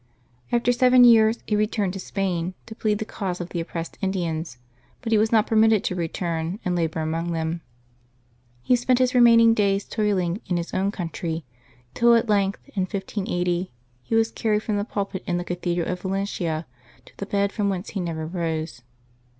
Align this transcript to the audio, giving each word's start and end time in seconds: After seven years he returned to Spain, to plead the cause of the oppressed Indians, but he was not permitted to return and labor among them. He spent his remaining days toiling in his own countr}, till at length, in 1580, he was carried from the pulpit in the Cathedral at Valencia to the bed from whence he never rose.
After 0.51 0.71
seven 0.71 1.03
years 1.03 1.37
he 1.45 1.55
returned 1.55 1.93
to 1.93 1.99
Spain, 1.99 2.55
to 2.65 2.73
plead 2.73 2.97
the 2.97 3.05
cause 3.05 3.39
of 3.39 3.49
the 3.49 3.59
oppressed 3.59 3.99
Indians, 4.01 4.57
but 5.03 5.11
he 5.11 5.17
was 5.19 5.31
not 5.31 5.45
permitted 5.45 5.83
to 5.83 5.95
return 5.95 6.59
and 6.65 6.75
labor 6.75 7.01
among 7.01 7.33
them. 7.33 7.61
He 8.63 8.75
spent 8.75 8.97
his 8.97 9.13
remaining 9.13 9.53
days 9.53 9.85
toiling 9.85 10.41
in 10.47 10.57
his 10.57 10.73
own 10.73 10.91
countr}, 10.91 11.43
till 11.93 12.15
at 12.15 12.27
length, 12.27 12.67
in 12.73 12.85
1580, 12.85 13.71
he 14.01 14.15
was 14.15 14.31
carried 14.31 14.63
from 14.63 14.77
the 14.77 14.85
pulpit 14.85 15.23
in 15.27 15.37
the 15.37 15.43
Cathedral 15.43 15.87
at 15.87 15.99
Valencia 15.99 16.65
to 17.05 17.13
the 17.17 17.27
bed 17.27 17.51
from 17.51 17.69
whence 17.69 17.91
he 17.91 17.99
never 17.99 18.25
rose. 18.25 18.81